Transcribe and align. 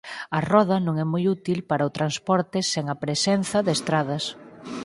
A 0.37 0.39
roda 0.51 0.77
non 0.85 0.95
é 1.03 1.05
moi 1.13 1.23
útil 1.35 1.59
para 1.69 1.87
o 1.89 1.93
transporte 1.97 2.57
sen 2.71 2.85
a 2.93 2.99
presenza 3.03 3.57
de 3.65 3.71
estradas. 3.77 4.23